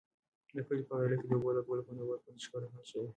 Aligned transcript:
د 0.55 0.57
کلي 0.67 0.83
په 0.87 0.93
ویاله 0.97 1.15
کې 1.19 1.27
د 1.27 1.31
اوبو 1.35 1.49
لګولو 1.57 1.85
په 1.87 1.91
نوبت 1.97 2.19
باندې 2.23 2.41
شخړه 2.45 2.67
حل 2.73 2.83
شوه. 2.91 3.05